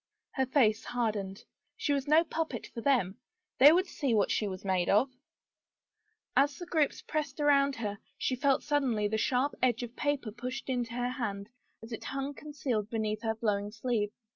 [0.31, 1.45] Her face hardened.
[1.77, 3.19] She was no puppet for them.
[3.59, 5.11] They would see what she was made of!
[6.35, 10.69] As the groups pressed around her, she felt suddenly the sharp edge of paper pushed
[10.69, 11.49] into her hand
[11.83, 14.11] as it hung concealed beneath her flowing sleeve.